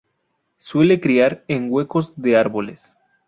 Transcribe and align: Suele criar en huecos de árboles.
Suele 0.57 0.99
criar 0.99 1.43
en 1.47 1.67
huecos 1.71 2.19
de 2.19 2.35
árboles. 2.35 2.91